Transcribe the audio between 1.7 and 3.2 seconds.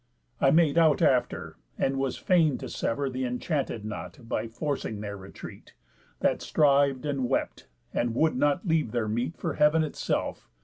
and was feign to sever Th'